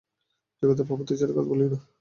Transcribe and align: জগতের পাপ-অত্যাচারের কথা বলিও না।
জগতের 0.63 0.85
পাপ-অত্যাচারের 0.87 1.35
কথা 1.35 1.49
বলিও 1.51 1.69
না। 1.69 1.79